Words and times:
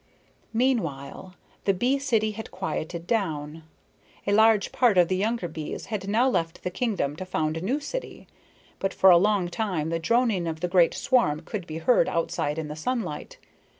Meanwhile 0.51 1.35
the 1.65 1.75
bee 1.75 1.99
city 1.99 2.31
had 2.31 2.49
quieted 2.49 3.05
down. 3.05 3.61
A 4.25 4.33
large 4.33 4.71
part 4.71 4.97
of 4.97 5.09
the 5.09 5.15
younger 5.15 5.47
bees 5.47 5.85
had 5.93 6.07
now 6.09 6.27
left 6.27 6.63
the 6.63 6.71
kingdom 6.71 7.15
to 7.17 7.23
found 7.23 7.55
a 7.55 7.61
new 7.61 7.79
city; 7.79 8.25
but 8.79 8.95
for 8.95 9.11
a 9.11 9.17
long 9.17 9.47
time 9.47 9.89
the 9.89 9.99
droning 9.99 10.47
of 10.47 10.59
the 10.61 10.67
great 10.67 10.95
swarm 10.95 11.41
could 11.41 11.67
be 11.67 11.77
heard 11.77 12.09
outside 12.09 12.57
in 12.57 12.67
the 12.67 12.75
sunlight. 12.75 13.37